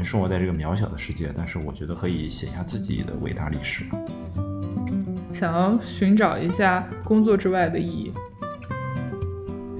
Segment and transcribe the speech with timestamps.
[0.00, 3.84] 们生活在这个渺小的世界，但是我觉得可以写下自己的伟大历史。
[5.30, 8.10] 想要寻找一下工作之外的意义。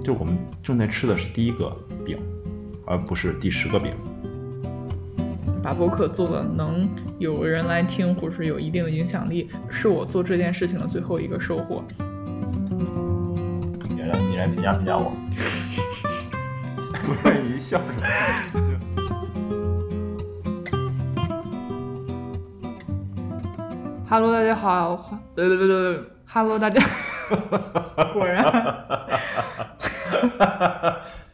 [0.05, 2.19] 就我们正在吃的是第一个饼，
[2.85, 3.95] 而不是第十个饼。
[5.63, 6.87] 把播客做的能
[7.19, 11.83] 有人来听，或者是有一定的影响力，是我做这件事情的最后一个收获。
[13.89, 15.17] 你来，你来评价评价我。
[17.07, 17.87] 不然你笑什
[18.53, 18.60] 么
[24.11, 26.83] ？Hello，大家好，欢对对对对对，Hello，大家，
[28.13, 28.43] 果然，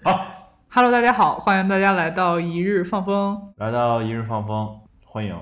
[0.05, 0.27] 好
[0.69, 5.35] ，Hello，大家好，欢迎大家来到一日放风，来到一日放风，欢迎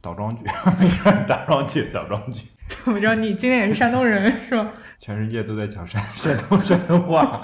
[0.00, 0.44] 倒装句，
[1.26, 2.46] 倒装句，倒装句。
[2.68, 3.16] 怎么着？
[3.16, 4.70] 你今天也是山东人 是吧？
[4.98, 7.42] 全世界都在讲山山东山东话。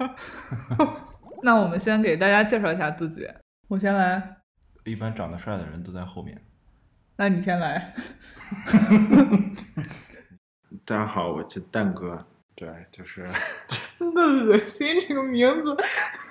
[1.43, 3.27] 那我们先给大家介绍一下自己，
[3.67, 4.37] 我先来。
[4.85, 6.41] 一般长得帅的人都在后面。
[7.21, 7.93] 那你先来。
[10.87, 12.19] 大家好，我是蛋哥。
[12.55, 13.27] 对，就是
[13.99, 15.77] 真 的恶心这个名字。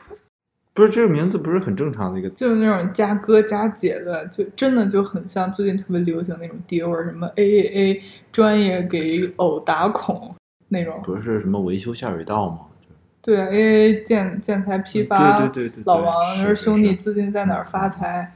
[0.74, 10.34] 不是这个名字不是很正常的一个，就是那种加哥加姐的，就真的就很像最近特别流行那种爹味儿，什么 A A A 专业给偶打孔
[10.70, 11.00] 那种。
[11.04, 12.62] 不是什么维修下水道吗？
[13.22, 18.34] 对 A A 建建材批发，对对对对，老王是兄弟最近在哪儿发财？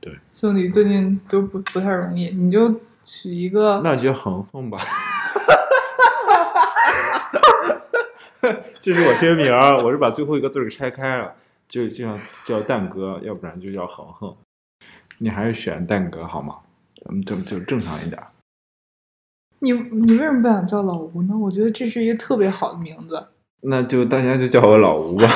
[0.00, 4.78] 对，兄弟最近都不不太容易，你就取一个，那就恒恒吧。
[8.80, 11.34] 这是我签名，我是把最后一个字给拆开了，
[11.68, 14.34] 就就像叫蛋哥，要不然就叫恒恒。
[15.18, 16.54] 你还是选蛋哥好吗？
[17.04, 18.22] 咱们就就正常一点。
[19.60, 21.36] 你你为什么不想叫老吴呢？
[21.36, 23.26] 我觉得这是一个特别好的名字。
[23.62, 25.26] 那就大家就叫我老吴吧，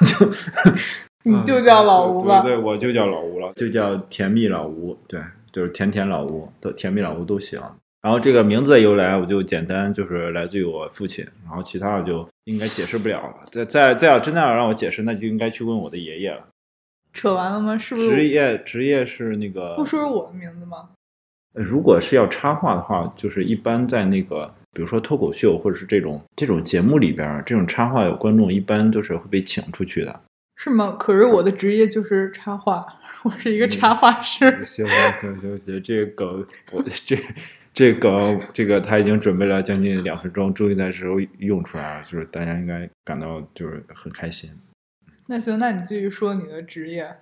[0.00, 0.26] 就
[1.24, 2.42] 你就叫老吴吧。
[2.42, 4.96] 对，我就叫老吴了，就叫甜蜜老吴。
[5.08, 7.60] 对，就是甜甜老吴，都甜蜜老吴都行。
[8.02, 13.34] 然后这个名字的由来，我就简单就是来自于我父亲，然后其他的就应该解释不了了。
[13.50, 16.46] 再再再要真的要让我解释，那就应该去问我的爷爷了。
[17.14, 17.78] 扯完了吗？
[17.78, 18.10] 是不是？
[18.10, 19.74] 职业职业是那个？
[19.76, 20.90] 不说是我的名字吗？
[21.54, 30.20] 如果是要插话的话，就是一般在那个，比如说脱口秀或者是这种这种节目里边，这种插话有观众一般都是会被请出去的。
[30.64, 30.96] 是吗？
[30.98, 32.86] 可是我的职业就是插画，
[33.22, 34.64] 我是一个插画师。
[34.64, 37.18] 行行行行，这个梗我这。
[37.74, 44.48] 这个这个他已经准备了将近两分钟，终于在时候用出来了，就是大家应该感到就是很开心。
[45.26, 47.14] 那行，那你继续说你的职业。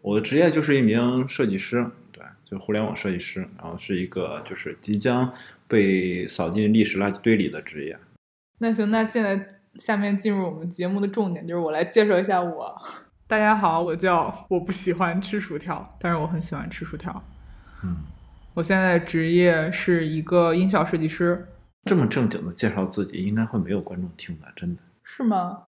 [0.00, 5.32] 我的职业就是一名设计师，对，就互联网设计师，然后是一个就是即将
[5.68, 7.96] 被扫进历史垃圾堆里的职业。
[8.58, 12.76] 那行，那现在下面进入我们节目的重点，就是我来介绍一下我。
[13.26, 17.22] 大家好，我叫我不喜欢吃薯条，但是我很喜欢吃薯条。
[17.82, 17.96] 嗯。
[18.54, 21.48] 我现在的职业是一个音效设计师。
[21.84, 25.62] 这么正经的介绍自己，应该会没有观众听的，真的是吗？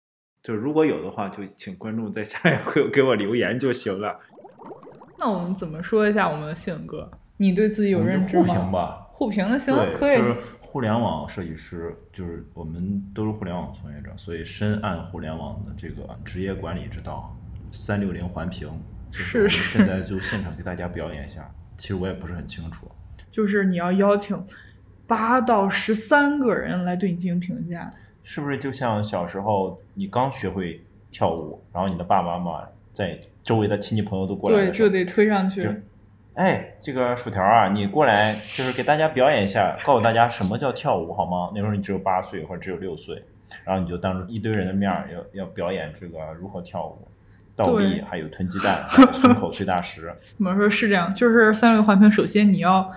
[0.43, 4.19] 就如果有的话，就请观众在下面给给我留言就行了。
[5.19, 7.11] 那我们怎么说一下我们的性格？
[7.37, 8.47] 你对自己有认知吗？
[8.47, 10.17] 互评吧，互评的行，可以。
[10.17, 10.37] 就是
[10.71, 17.37] 互联网设计师，就是我们都是互联网从业者，所以深谙互联网的这个职业管理之道。
[17.73, 18.71] 三六零环评，
[19.11, 21.53] 是 现在就现场给大家表演一下。
[21.77, 22.89] 其实我也不是很清楚，
[23.33, 24.41] 就是你要邀请
[25.09, 27.93] 八到十三个人来对你进行评价，
[28.23, 35.69] 是不是就像小时候你刚学会跳舞，然后你的爸爸妈妈在周围的亲戚朋友都过来，对，就得推上去。
[36.41, 41.51] 哎，这个薯条啊，你过来就是给大家表演一下，告诉大家什么叫跳舞好吗？
[41.55, 43.23] 那时候你只有八岁或者只有六岁，
[43.63, 47.07] 然后你就当着一堆人的面要要表演这个如何跳舞。
[47.55, 50.11] 倒立，还有吞鸡蛋，胸口碎大石。
[50.39, 51.15] 怎么说是这样？
[51.15, 52.91] 就是三维环评，首先你要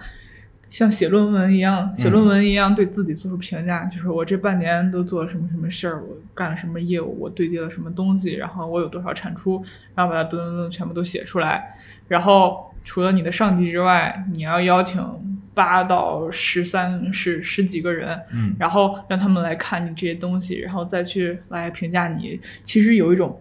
[0.70, 3.84] 像写论文一样，写论文一样对自己做出评价。
[3.84, 9.62] 就是我这半年都做了什么什么事儿，我干了什么业务，我对接了什么东西，然后我有多少产出，
[9.96, 11.76] 然后把它噔噔噔全部都写出来。
[12.08, 15.02] 然后除了你的上级之外，你要邀请
[15.54, 22.40] 八到十三十十几个人，嗯，然后让他们来看你这些东西，然后再去来评价你。
[22.64, 23.40] 其实有一种。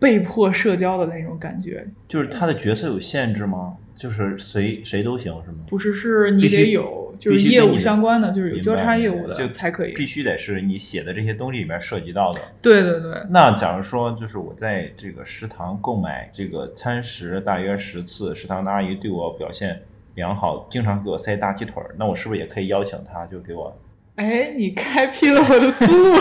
[0.00, 3.74] 被迫社交的那种感觉，就是他的角色有限制吗？
[4.00, 5.58] 就是谁谁都行是吗？
[5.68, 9.92] 不是，是你得有，就是业务相关的，就是有交叉业务的就才可以。
[9.92, 12.40] 必须得是你写的这些东西里面涉及到的。
[12.62, 13.22] 对对对。
[13.28, 19.82] 那假如说，就是我在这个食堂购买这个餐食大约十次，食堂的阿姨对我表现
[20.14, 23.76] 良好，经常给我塞大鸡腿儿，那我是不是也可以邀请她就给我？
[24.16, 26.16] 哎，你开辟了我的思路。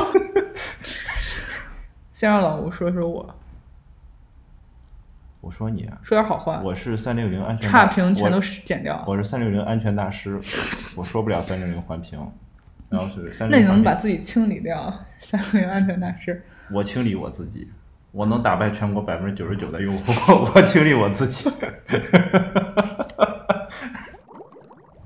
[2.12, 3.36] 先让老吴说说我。
[5.42, 6.62] 我说你，啊说点好话。
[6.62, 9.02] 我是三六零安全差评全都是剪掉。
[9.08, 10.40] 我是三六零安全大师，
[10.96, 12.20] 我说不了三六零环评，
[12.90, 14.94] 然后是三那你能把自己清理掉？
[15.22, 16.44] 三六零安全大师。
[16.72, 17.70] 我清理我自己，
[18.12, 20.12] 我能打败全国百分之九十九的用户，
[20.54, 21.50] 我清理我自己。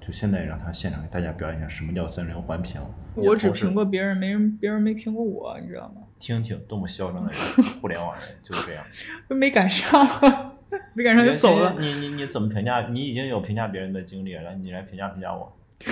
[0.02, 2.82] 就现在让他现场给大家表演一下什么叫三六零环评。
[3.16, 6.02] 我只评过别人，没人别人没评过我，你知道吗？
[6.26, 7.42] 听听多么嚣张的人，
[7.82, 8.86] 互联网人就是这样。
[9.30, 10.02] 就没赶上，
[10.96, 11.76] 没赶上就走了。
[11.82, 12.88] 你你你怎么评价？
[12.88, 15.54] 你已经有评价别人的经历了，你来评价评价我。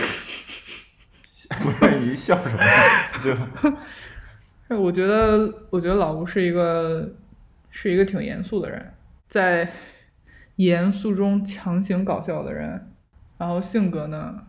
[1.61, 3.77] 不是你笑什么？
[4.69, 7.13] 就我觉得，我觉得老吴是一个
[7.69, 8.93] 是一个挺严肃的人，
[9.27, 9.69] 在
[10.55, 12.87] 严肃中强行搞笑的人。
[13.37, 14.47] 然后性格呢，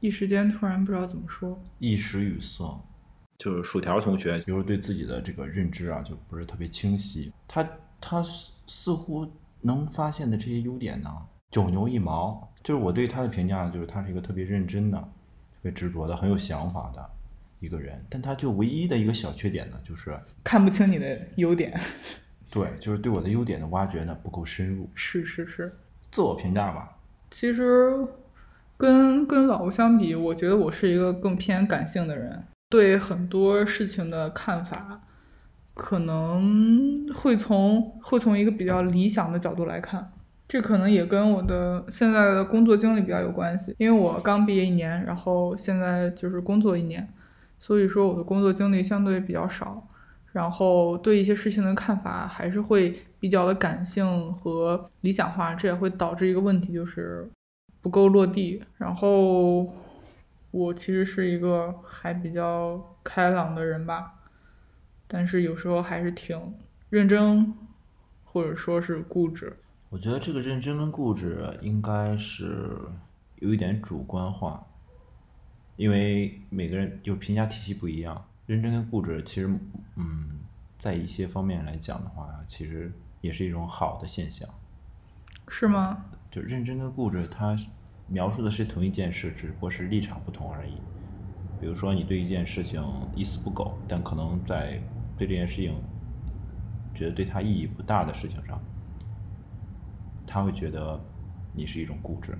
[0.00, 1.62] 一时间突然不知道怎么说。
[1.78, 2.64] 一时语塞，
[3.42, 7.32] 就是薯条同学，比如对自己的这个认知啊，就不是特别清晰。
[7.48, 7.68] 他
[8.00, 9.26] 他似似乎
[9.60, 11.10] 能发现的这些优点呢，
[11.50, 12.48] 九牛一毛。
[12.62, 17.04] 就是我对他的评价，就是他是一个特别认真的、特别执着的、很有想法的
[17.58, 18.00] 一个人。
[18.08, 21.76] 但他就唯一的一个小缺点呢，就是看不清你的优点。
[22.48, 24.88] 对，就是对我的优点的挖掘呢不够深入。
[24.94, 25.76] 是是是，
[26.12, 26.96] 自我评价吧，
[27.28, 28.06] 其实
[28.76, 35.02] 跟跟老吴相比，我觉得我是一个更偏感性的人，对很多事情的看法
[35.74, 40.10] 可能会从会从一个比较理想的角度来看。
[40.48, 47.06] 这可能也跟我的现在的工作经历比较有关系，因为我刚毕业一年，然后现在就是工作一年，
[47.58, 49.86] 所以说我的工作经历相对比较少，
[50.32, 57.28] 然后对一些事情的看法还是会比较的感性和理想化，这也会导致一个问题，就是
[57.82, 58.62] 不够落地。
[58.78, 59.72] 然后
[60.52, 64.20] 我其实是一个还比较开朗的人吧，
[65.08, 66.54] 但是有时候还是挺
[66.90, 67.54] 认真，
[68.24, 69.56] 或者说是固执。
[69.88, 72.78] 我觉得这个认真跟固执应该是
[73.36, 74.64] 有一点主观化，
[75.76, 78.24] 因为每个人就评价体系不一样。
[78.46, 79.48] 认真跟固执其实，
[79.96, 80.40] 嗯，
[80.76, 84.48] 在一些方面来讲的话，其实也是一种好的现象。
[85.48, 86.04] 是吗？
[86.30, 87.56] 就认真跟固执，它
[88.08, 90.72] 描述的是同一件事，只不过是立场不同而已。
[91.60, 92.82] 比如说，你对一件事情
[93.14, 94.80] 一丝不苟，但可能在
[95.16, 95.74] 对这件事情
[96.94, 98.60] 觉得对它意义不大的事情上，
[100.26, 101.00] 他会觉得
[101.54, 102.36] 你是一种固执。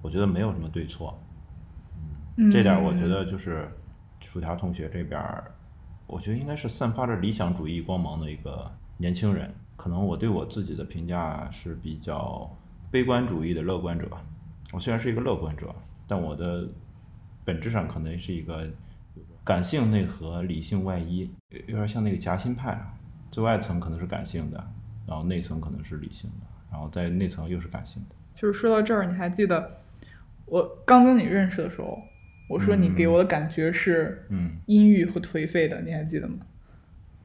[0.00, 1.22] 我觉得没有什么对错，
[2.36, 3.70] 嗯，这点我觉得就是
[4.20, 5.22] 薯条同学这边，
[6.06, 9.52] 我觉得应该是散发着理想主义光芒的一个年轻人。
[9.76, 12.50] 可能我对我自己的评价是比较
[12.90, 14.08] 悲观主义的乐观者。
[14.72, 15.74] 我虽然是一个乐观者，
[16.06, 16.68] 但我的
[17.44, 18.68] 本质上可能是一个
[19.44, 22.94] 感性内核、理性外衣，有有点像那个夹心派啊。
[23.30, 24.58] 最外层可能是感性的，
[25.06, 28.14] 然后内层可能是理性的，然后在内层又是感性的。
[28.34, 29.78] 就是说到这儿，你还记得
[30.46, 31.96] 我刚跟你认识的时候，
[32.48, 36.38] 我说你给我的感觉是嗯，阴郁和颓废的，你还记得吗？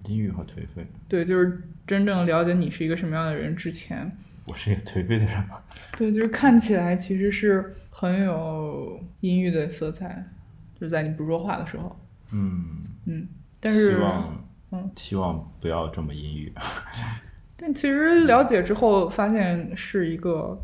[0.04, 0.86] 阴郁和颓废。
[1.10, 4.16] 对，就是真正了解你是一个什么样的人之前，
[4.48, 5.58] 我是一个颓废的人吗？
[5.98, 10.26] 对，就是看起来其实是很有阴郁的色彩，
[10.74, 12.00] 就是在你不说话的时候，
[12.32, 13.28] 嗯，嗯，
[13.60, 16.54] 但是希望，嗯，希望不要这么阴郁。
[17.58, 20.62] 但其实了解之后发现是一个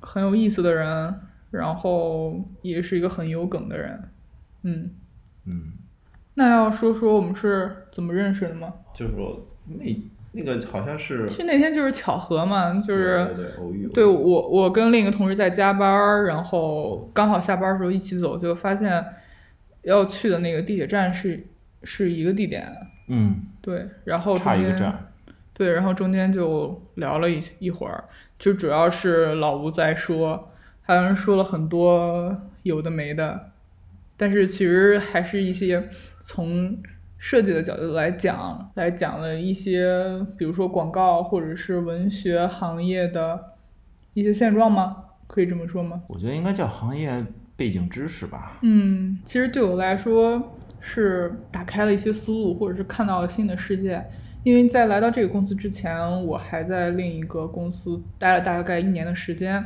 [0.00, 4.10] 很有意思的人，然后也是一个很有梗的人，
[4.62, 4.90] 嗯。
[5.44, 5.72] 嗯，
[6.34, 8.72] 那要说说我们是怎么认识的吗？
[8.94, 9.84] 就是说那
[10.32, 13.86] 那个好像是其实那天就是巧合嘛，就是对对对偶遇。
[13.88, 19.04] 对我我跟另一个同事在加班儿，然后刚好下班的时候一起走，就发现
[19.82, 21.46] 要去的那个地铁站是
[21.82, 22.66] 是一个地点，
[23.08, 25.08] 嗯，对，然后差一个站。
[25.54, 28.04] 对，然后中间就聊了一一会儿，
[28.38, 33.50] 就主要是老吴在说，好像说了很多有的没的，
[34.16, 36.78] 但是其实还是一些从
[37.22, 39.96] 设计的角度来讲，来讲了一些，
[40.36, 43.40] 比如说广告或者是文学行业的
[44.12, 44.96] 一些现状吗？
[45.28, 46.02] 可以这么说吗？
[46.08, 47.24] 我觉得应该叫行业
[47.54, 48.58] 背景知识吧。
[48.62, 54.04] 嗯，其实对我来说是打开了一些思路，或者是看到了新的世界。
[54.42, 59.64] 因为在来到这个公司之前，我还在另一个公司待了大概一年的时间。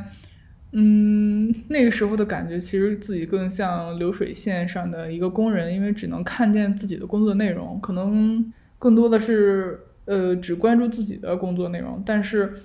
[0.71, 12.63] 嗯，那个时候的感觉其实自己更像流水线上的一个工人，因为只能看见自己的工作内容，可能更多的是呃只关注自己的工作内容，但是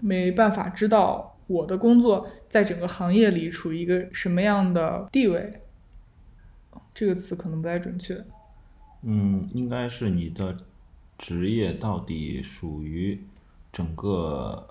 [0.00, 5.60] 没办法知道我的工作在整个行业里处于一个什么样的地位。
[6.94, 8.24] 这个词可能不太准确。
[9.02, 10.56] 嗯，应该是你的
[11.18, 13.20] 职业到底属于
[13.72, 14.68] 整个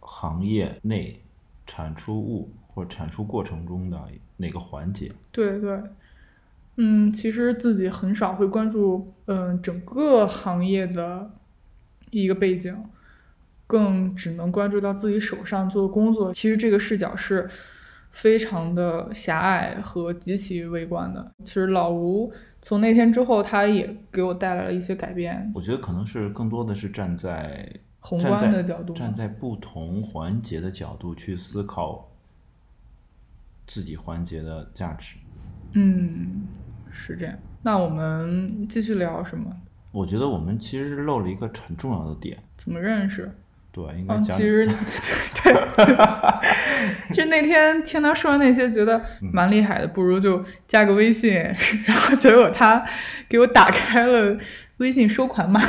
[0.00, 1.20] 行业内
[1.66, 4.00] 产出物或者产出过程中的
[4.36, 5.10] 哪个环节。
[5.32, 5.80] 对对，
[6.76, 11.30] 嗯，其实自己很少会关注，嗯，整个行业的
[12.10, 12.76] 一个背景，
[13.66, 16.32] 更只能关注到自己手上做的工作。
[16.32, 17.48] 其实这个视角是
[18.12, 21.32] 非常的狭隘和极其微观的。
[21.44, 22.32] 其实老吴
[22.62, 25.50] 从那天之后，他也给我带来了一些改变。
[25.54, 27.68] 我觉得可能是更多的是站在
[28.06, 32.08] 宏观站在的角度站在不同环节的角度去思考
[33.66, 35.16] 自己环节的价值。
[35.72, 36.46] 嗯，
[36.88, 37.36] 是这样。
[37.62, 39.52] 那我们继续聊什么？
[39.90, 43.36] 我觉得我们其实漏了一个很重要的点，怎么认识？
[43.76, 44.34] 对，应该嗯，讲。
[44.38, 51.34] 其实对 对， 就那天听他说那些，觉得嗯蛮厉害的，不如就加个微信。
[51.86, 52.82] 然后结果他
[53.28, 54.34] 给我打开了
[54.78, 55.60] 微信收款码，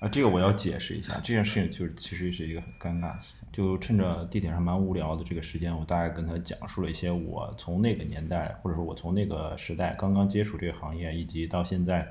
[0.00, 3.48] 啊，这个我要解释一下，这件事情就是其实是一个很尴尬的事情。
[3.52, 12.04] 就趁着地铁上蛮无聊的这个时间，我大概跟他讲述了一些我从那个年代，或者说我从那个时代刚刚接触这个行业，以及到现在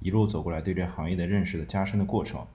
[0.00, 2.46] 一路走过来对这行业的认识的加深的过程，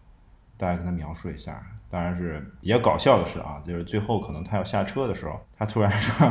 [0.58, 1.62] 大概跟他描述一下。
[1.88, 6.28] 当然是比较搞笑的是啊，就是最后可能他要下车的时候，他突然说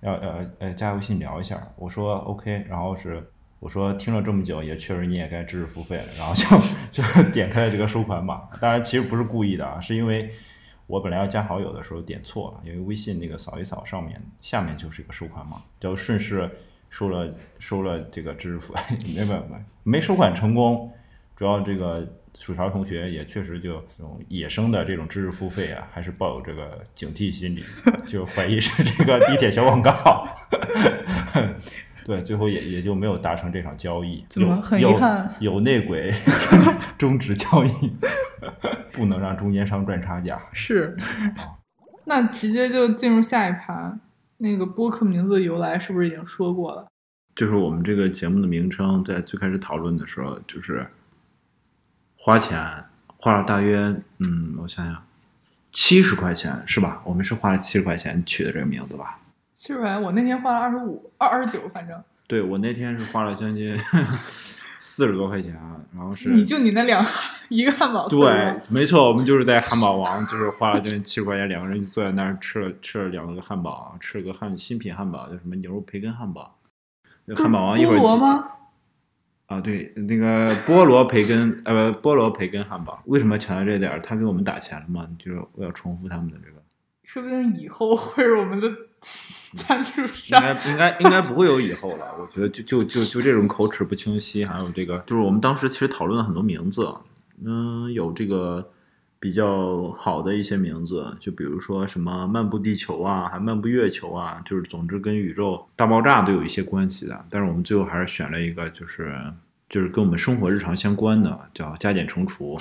[0.00, 6.46] 要要呃加微信聊一下，我说 OK，然后是我说听了这么久，也确实你也该知识付费了，然后就
[6.92, 8.48] 就点开了这个收款码。
[8.60, 10.30] 当然其实不是故意的啊，是因为
[10.86, 16.48] 我本来要加好友的时候点错了，因为微信那个扫一扫上面下面就是一个收款码，就顺势
[16.90, 20.92] 收了收了这个知识付费， 没没没没收款成功，
[21.38, 22.04] 主要这个
[22.36, 27.62] 薯条同学也确实就这种野生的这种知识付费啊，还是抱有这个警惕心理，
[28.04, 30.26] 就怀疑是这个地铁小广告。
[32.04, 36.12] 对，最后也也就没有达成这场交易，怎么有很遗有憾有内鬼
[36.98, 37.70] 终止交易，
[38.90, 40.42] 不能让中间商赚差价。
[40.52, 40.96] 是。
[42.06, 44.00] 那直接就进入下一盘，
[44.38, 46.88] 那个播客名字的由来是不是已经说过了？
[47.36, 50.84] 就是我们这个节目的名称，在最开始讨论的时候，就是
[52.18, 52.84] 花钱
[53.16, 53.78] 花了大约，
[54.18, 55.02] 嗯，我想想，
[55.72, 57.00] 七十块钱是吧？
[57.04, 59.18] 我们是花了七十块钱取的这个名字吧？
[59.54, 61.96] 七十块钱我那天花了二十五、二二十九，反正
[62.26, 63.78] 对我那天是花了将近
[64.78, 65.52] 四十多块钱，
[65.94, 67.04] 然后是你就你那两
[67.48, 76.56] 一个汉堡，对，没错，我们就是在汉堡王，就是花了将近七十块钱，两个人就坐在那儿吃了吃了两个汉堡，吃了个汉新品汉堡，叫什么牛肉培根汉堡。
[77.24, 78.48] 那汉堡王一会儿记菠萝吗？
[79.48, 84.00] 啊，对，那个菠萝培根，呃，菠萝培根汉堡，为什么要强调这点儿？
[84.02, 85.08] 他给我们打钱了吗？
[85.18, 86.62] 就是我要重复他们的这个，
[87.02, 88.70] 说不定以后会是我们的
[89.56, 90.08] 赞助应。
[90.28, 92.04] 该应该应该不会有以后了。
[92.20, 96.94] 我觉得就就就就这种口齿不清晰，还有这个，就是我们当时其实讨论了很多名字，
[97.42, 98.70] 嗯，有这个
[99.20, 107.24] 比较好的一些名字，就比如说什么漫步地球啊，还漫步月球啊，就是总之跟宇宙大爆炸都有一些关系的。
[107.30, 109.14] 但是我们最后还是选了一个，就是
[109.68, 112.56] 就是跟我们生活日常相关的，叫加减乘除。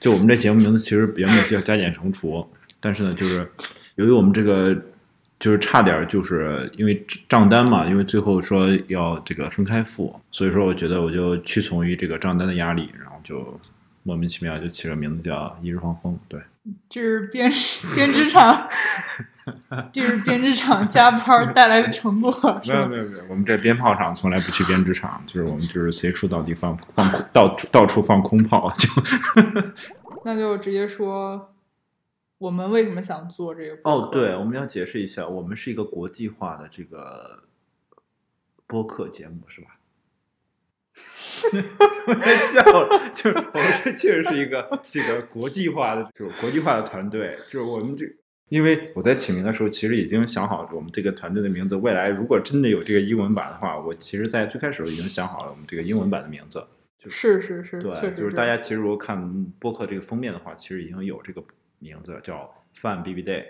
[0.00, 2.46] 就我们这节目名字其实原本叫加减乘除，
[2.80, 3.48] 但是呢，就是
[3.94, 4.74] 由于我们这个
[5.38, 13.58] 就是差点就是因为账单嘛，因为最后说要这个分开付，所以说我觉得我就屈从于这个账单的压力，然后就
[14.10, 16.18] 莫名其妙就起了名字叫一日放风。
[16.26, 16.40] 对，
[16.88, 17.48] 这是编
[17.94, 18.68] 编织厂，
[19.92, 22.32] 这是编织厂加班带来的成果，
[22.66, 28.88] 没有没有没有，我们这鞭炮厂从来不去编织厂，就是我们就是随处到地放放到到处放空炮，就
[30.26, 31.54] 那就直接说，
[32.38, 37.44] 我们为什么想做这个哦，对，我们要解释一下，我们是一个国际化的这个
[38.66, 39.76] 播客节目，是吧？
[42.06, 48.04] 我在笑了，就是我们这确实是一个 这个国际化的，就是国际化的团队，就是我们这。
[48.48, 51.76] 因为我在起名的时候，其实已经想好了我们这个团队的名字。
[51.76, 56.66] 未来如果真的有这个英文版的话，我其实在最开始已经想好了我们这个英文版的名字。
[56.98, 59.24] 就是是是，对，就是大家其实如果看
[59.60, 61.42] 播客这个封面的话，其实已经有这个
[61.78, 63.44] 名字叫 Fun BB Day。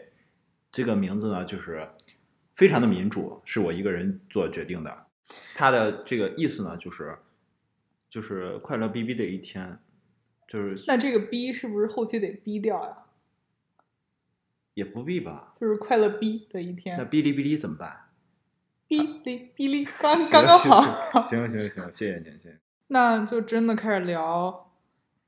[0.71, 1.89] 这个名字呢，就是
[2.55, 4.97] 非常的民主，是我一个人做决定的。
[5.55, 7.17] 它的这个意思呢，就是
[8.11, 9.79] 就是快乐 BB 的一天，
[10.47, 13.05] 就是那这个逼是不是后期得逼掉呀？
[14.75, 15.53] 也不必吧？
[15.55, 18.09] 就是快乐逼的一天那，哔哩哔哩怎么办？
[18.89, 21.23] 哔哩哔哩刚刚刚好。
[21.23, 22.59] 行行行，谢谢您，谢谢。
[22.89, 24.73] 那就真的开始聊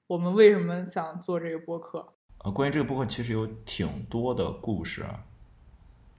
[0.08, 2.14] 我们为什么想做这个播客。
[2.38, 5.24] 呃，关于这个播客其实有挺多的故事啊，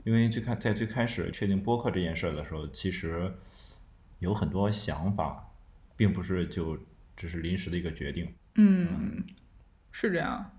[0.06, 3.34] 因为最开在最开始确定播客这件事的时候，其实
[4.20, 5.53] 有很多想法，
[5.96, 6.78] 并不是就
[7.16, 8.34] 只是临时的一个决定。
[8.56, 9.24] 嗯，
[9.92, 10.52] 是这样。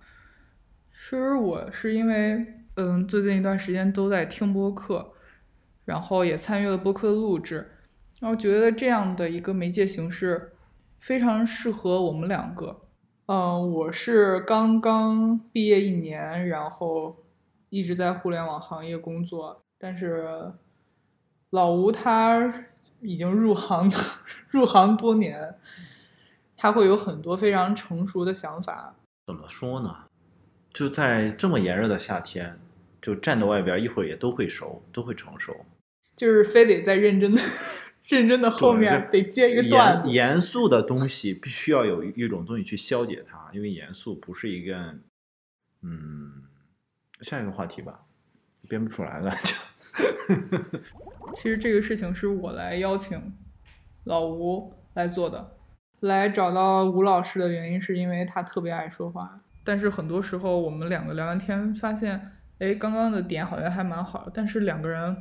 [0.90, 5.12] 其实我是因为，嗯，最近一段时间都在听播客，
[5.84, 7.72] 然后也参与了播客的录制，
[8.20, 10.52] 然后觉得这样的一个媒介形式
[10.98, 12.88] 非常适合我们两个。
[13.26, 17.24] 嗯，我是刚刚毕业一年，然后
[17.70, 20.52] 一直在互联网行业工作，但是
[21.50, 22.66] 老吴他
[23.00, 23.90] 已经入行
[24.50, 25.56] 入行多年，
[26.56, 28.94] 他会有很多非常成熟的想法。
[29.26, 30.04] 怎么说呢？
[30.72, 32.58] 就在这么炎热的夏天，
[33.00, 35.54] 就站到外边，一会儿也都会熟，都会成熟。
[36.16, 37.40] 就是非得在认真的、
[38.08, 40.10] 认真的后面得接一个段子。
[40.10, 44.76] 严严肃的东西必须要有一种东西去消解它，因为严肃不是一个，
[45.82, 46.42] 嗯，
[47.20, 48.00] 下一个话题吧，
[48.68, 49.54] 编不出来了就。
[51.32, 53.32] 其实这个事情是我来邀请
[54.04, 55.56] 老吴来做的，
[56.00, 59.40] 来找到吴老师的原因是因为他特别爱说话。
[59.64, 65.16] 但是很多时候我们两个聊完天，发现，哎，刚刚的点好像还蛮好，但是两个人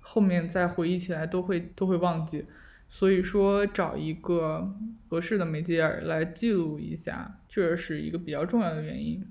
[0.00, 2.46] 后面再回忆起来都会都会忘记，
[2.88, 4.74] 所以说找一个
[5.08, 9.24] 合适的媒介来记录一下，这是一个比较重要的原因。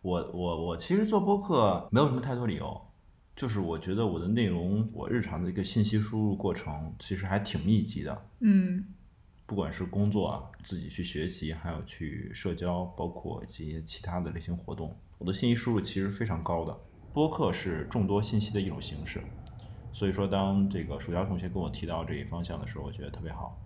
[0.00, 2.80] 我我我其实做播客没有什么太多理由，
[3.38, 8.26] 就是我觉得我的内容，我日常的一个信息输入过程其实还挺密集的。
[8.40, 8.84] 嗯。
[9.46, 16.76] 不管是工作啊，自己去学习，还有去社交，包括一些其他的类型活动，我的信息输入其实非常高的。
[17.14, 19.22] 播客是众多信息的一种形式，
[19.92, 23.56] 所以说当这个薯条同学跟我提到这一方向的时候，我觉得特别好，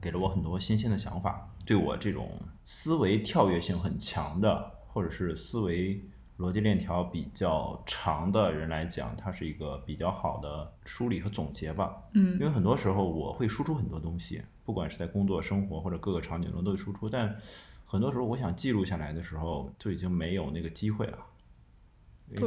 [0.00, 2.30] 给了我很多新鲜的想法，对我这种
[2.64, 6.02] 思维跳跃性很强的，或者是思维。
[6.38, 11.96] 逻辑链条比较长的人来讲，它是一个比较好的梳理和总结吧。
[12.14, 17.36] 嗯，因为很多时候我会输出很多东西，不管是在工作、生活或者各个场景中都会输出，但
[17.84, 21.18] 很多时候我想记录下来的时候，就已经没有那个机会了。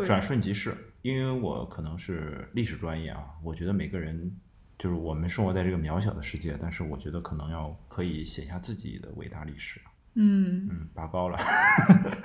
[0.06, 4.32] 转瞬即逝，因为我可能是历史专业啊，我觉得每个人
[4.78, 9.82] 就是我们生活在这个渺小的世界，但是我觉得可能要可以写下自己的伟大历史。
[10.16, 11.38] 嗯嗯，拔高了。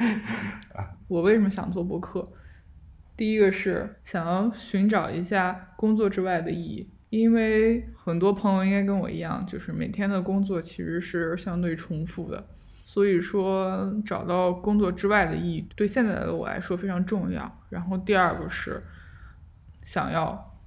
[1.09, 2.33] 我为什么想做博客？
[3.17, 12.47] 第一个是想要寻找一下工作之外的意义，因为很多朋友应该跟我一样，就是每天的工作其实是相对重复的，
[12.85, 17.63] 所以说找到工作之外的意义，对现在的我来说非常重要。
[17.71, 18.83] 然后第二个是
[19.83, 20.59] 想要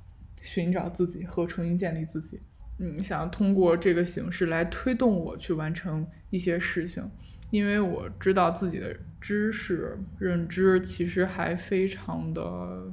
[0.41, 2.41] 寻找自己和重新建立自己。
[2.79, 7.09] 嗯，想要通过这个形式来推动我去完成一些事情，
[7.51, 12.89] 因为我知道自己的知识认知其实还非常的、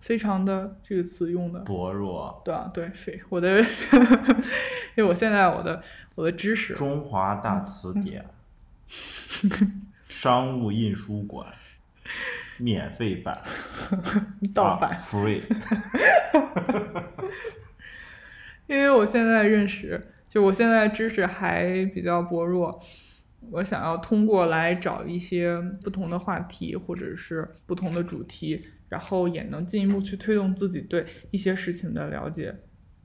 [0.00, 2.42] 非常的这个词用的薄弱。
[2.44, 3.60] 对啊，对，非我的，
[4.96, 5.80] 因为我现在我的
[6.16, 8.24] 我的知识，中华大词典，
[10.08, 11.46] 商务印书馆，
[12.56, 13.40] 免费版，
[14.52, 15.42] 盗版，free。
[18.68, 22.80] 因为我现在认识，就我现在知识还比较薄弱，
[23.50, 32.54] 我想要通过来找一些不同的话题或者是不同的主题，然后也能进一步去推动自己对一些事情的了解。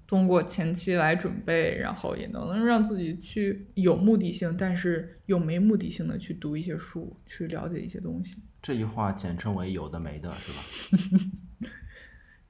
[0.06, 8.36] 通过前期来准备，然后也能让自己去有目的性，但是又没目的性的去读一些书，去了解一些东西。
[8.62, 10.60] 这句话简称为有的没的，是吧？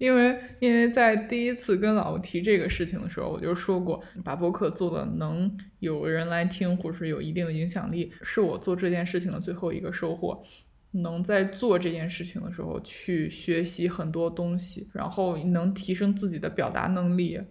[0.04, 10.44] 因为因为在第一次跟老吴提这个事情的时候，我就说过，把播客做的能有人来听，或者是有一定的影响力，是我做这件事情的最后一个收获。
[10.92, 17.42] 能在做这件事情的时候去学习很多东西，然后能提升自己的表达能力，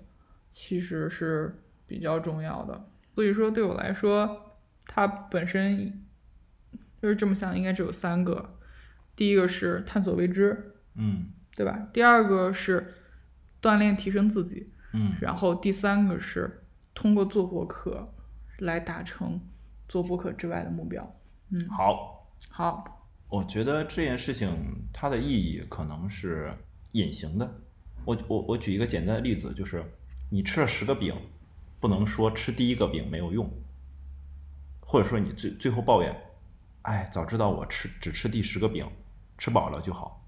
[0.50, 2.84] 其实是比较重要的。
[3.14, 6.04] 所以说，对我来说，它本身
[7.00, 8.58] 就是这么想，应该只有三个。
[9.16, 11.32] 第一个是探索未知，嗯。
[11.54, 11.88] 对吧？
[11.92, 12.94] 第二个是
[13.60, 18.12] 锻炼提升自己，嗯，然后第三个是通过做博客
[18.58, 19.40] 来达成
[19.88, 21.14] 做博客之外的目标。
[21.50, 24.50] 嗯，好，好，我觉得这件事情
[24.92, 26.54] 它的意义可能是
[26.92, 27.60] 隐形的。
[28.04, 29.84] 我我我举一个简单的例子，就是
[30.30, 31.14] 你吃了十个饼，
[31.78, 33.48] 不能说吃第一个饼没有用，
[34.80, 36.16] 或者说你最最后抱怨，
[36.82, 38.88] 哎，早知道我吃只吃第十个饼，
[39.36, 40.21] 吃饱了就好。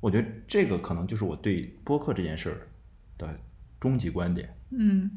[0.00, 2.68] 我觉得这个可能就是我对播客这件事儿
[3.18, 3.38] 的
[3.80, 4.54] 终极观点。
[4.70, 5.10] 嗯，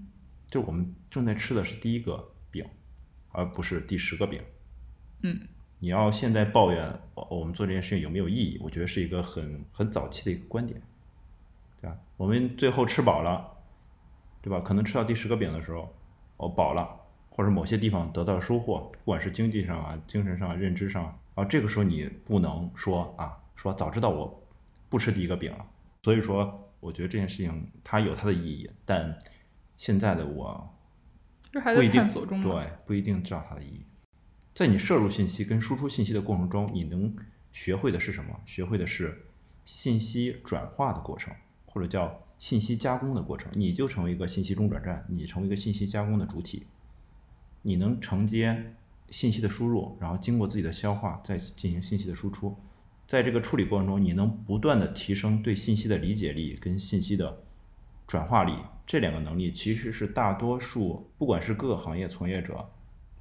[0.48, 2.66] 就我们正在吃的是第一个饼，
[3.32, 4.42] 而不是第十个饼。
[5.22, 5.40] 嗯，
[5.80, 8.58] 你要现在抱怨我我们做这件事情有没有意义？
[8.62, 10.82] 我觉得是一个很很早期的一个观点，
[11.82, 11.98] 对吧？
[12.16, 13.46] 我们最后吃饱了，
[14.42, 14.60] 对吧？
[14.62, 15.94] 可能吃到第十个饼的时候，
[16.38, 16.90] 我饱了，
[17.30, 24.42] 或者某些地方得到了收获，不管是经济上啊、精神上、认知上啊，然后这个时候你不能说啊，说早知道我
[24.90, 25.66] 不吃第一个饼了。
[26.04, 29.18] 所以说，我觉得这件事情它有它的意义，但
[29.78, 30.76] 现在的我
[31.52, 32.08] 不一定。
[32.42, 33.86] 对，不一定知道它的意义。
[34.56, 37.16] 在你摄入信息跟输出信息的过程中，你能
[37.52, 38.40] 学会的是什么？
[38.46, 39.26] 学会的是
[39.66, 41.34] 信息转化的过程，
[41.66, 43.52] 或者叫信息加工的过程。
[43.56, 46.66] 你就成为一个信息中转站，你成为一个信息加工的主体，
[47.62, 48.74] 你能承接
[49.10, 52.58] 信息的输入，然后经过自己的消化，再进行信息的输出。
[53.10, 57.42] 在这个处理过程中，你能不断的提升对信息的理解力跟信息的
[58.06, 58.54] 转化力，
[58.86, 62.64] 这两个能力其实是大多数不管是各个行业从业者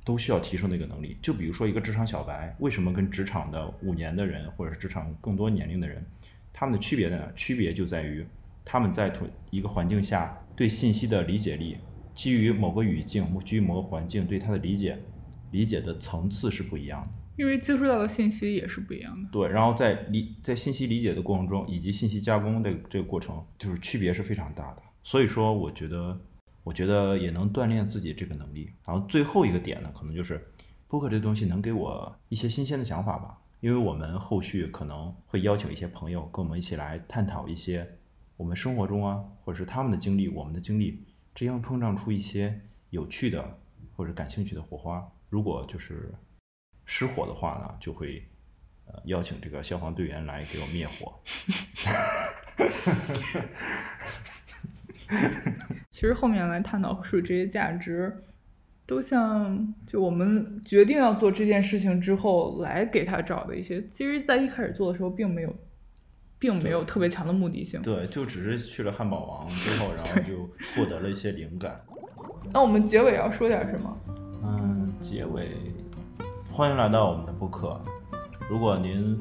[0.04, 1.16] 都需要提升的一个能力。
[1.22, 6.04] 就比如说一个职场小白，为什么跟职场的五年的人或者是职场更多年龄的人，
[6.52, 7.32] 他们的区别在哪？
[7.34, 8.22] 区别就在于
[8.66, 11.78] 他们在同一个环境下对信息的理解力，
[12.14, 14.98] 基于某个语境、基于某个环境对它的理解，
[15.50, 17.08] 理解的层次是不一样的。
[17.36, 19.28] 因为接触到的信息也是不一样的。
[19.30, 24.82] 对，然后在理在信息理解的过程中，以及信息加工的这个过程，就是区别是非常大的。
[25.04, 26.20] 所以说，我觉得，
[26.64, 28.70] 我觉得也能锻炼自己这个能力。
[28.84, 30.44] 然后最后一个点呢，可能就是
[30.88, 33.38] 播客这东西能给我一些新鲜的想法吧。
[33.60, 37.88] 因为我们后续可能会邀请一些朋友跟我们一起来探讨一些
[38.36, 43.58] 我们生活中啊，或者是他们的经历、我们的经历，这样碰撞出一些有趣的
[43.94, 45.08] 或者感兴趣的火花。
[45.28, 46.12] 如果就是
[46.84, 48.26] 失火的话呢，就会
[48.86, 51.14] 呃邀请这个消防队员来给我灭火。
[55.90, 58.24] 其实后面来探讨属于这些价值，
[58.86, 65.54] 都像就我们决定要做这件事情之后来给他找的一些，其实在一开始做的时候并没有，
[66.38, 67.82] 并没有特别强的目的性。
[67.82, 71.84] 对，就只是去了汉堡王之后，然后就获得了一些灵感。
[72.52, 73.98] 那我们结尾要说点什么？
[74.44, 75.56] 嗯，结尾，
[76.50, 77.80] 欢迎来到我们的播客。
[78.48, 79.18] 如果您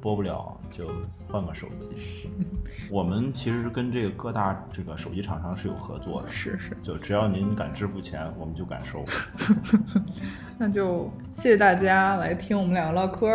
[0.00, 0.90] 播不了，就
[1.28, 2.30] 换个手机。
[2.90, 9.04] 我们其实是跟这个各大这个手机厂商是有合作的，是是，就只要您敢支付钱，我们就敢收。
[10.58, 13.28] 那就谢谢大家来听我们两个唠嗑。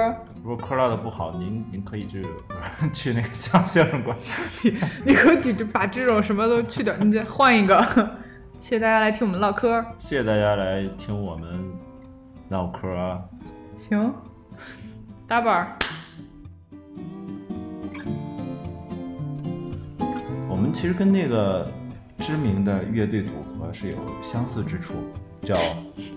[0.43, 2.25] 如果嗑唠的不好，您您可以去
[2.91, 4.17] 去那个相相声馆。
[5.05, 8.17] 你可以就把这种什么都去掉，你再换一个。
[8.63, 9.85] 谢谢大家来听我们唠嗑。
[9.97, 11.69] 谢谢大家来听我们
[12.47, 13.21] 唠嗑啊。
[13.75, 14.09] 行，
[15.27, 15.77] 打板儿。
[20.47, 21.69] 我们其实跟那个
[22.19, 24.93] 知名的乐队组合是有相似之处，
[25.41, 25.57] 叫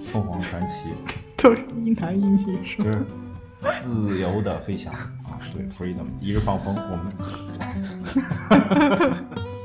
[0.05, 0.91] 凤凰传奇，
[1.37, 3.07] 都是一男一女是就吗？
[3.77, 6.77] 是自由的飞翔啊，对，freedom，一日放风。
[6.77, 7.13] 我们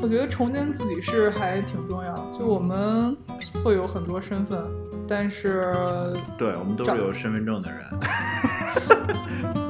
[0.00, 2.14] 我觉得重建自己是还挺重要。
[2.32, 3.16] 就我们
[3.64, 4.68] 会有很多身份，
[5.08, 5.74] 但是
[6.36, 7.80] 对我们都是有身份证的人。